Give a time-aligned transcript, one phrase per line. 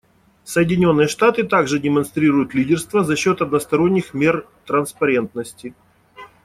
[0.45, 5.75] Соединенные Штаты также демонстрируют лидерство за счет односторонних мер транспарентности.